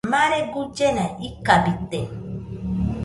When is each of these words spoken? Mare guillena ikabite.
Mare 0.11 0.39
guillena 0.53 1.05
ikabite. 1.27 1.99